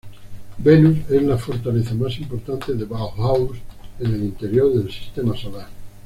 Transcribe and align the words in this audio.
Venus 0.57 1.07
es 1.11 1.21
la 1.21 1.37
fortaleza 1.37 1.93
más 1.93 2.17
importante 2.17 2.73
de 2.73 2.85
Bauhaus 2.85 3.55
en 3.99 4.13
el 4.15 4.23
interior 4.23 4.73
del 4.73 4.91
Sistema 4.91 5.35
Solar. 5.37 5.67